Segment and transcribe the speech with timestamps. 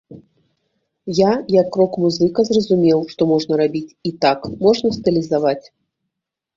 [1.17, 5.61] Я, як рок-музыка, зразумеў, што можна рабіць і так, можна стылізаваць.